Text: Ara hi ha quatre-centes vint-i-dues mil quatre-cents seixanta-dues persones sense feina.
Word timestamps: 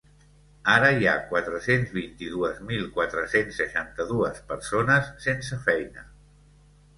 Ara 0.75 0.87
hi 0.99 1.07
ha 1.09 1.11
quatre-centes 1.33 1.93
vint-i-dues 1.97 2.63
mil 2.69 2.87
quatre-cents 2.95 3.59
seixanta-dues 3.63 4.41
persones 4.53 5.13
sense 5.27 5.61
feina. 5.69 6.09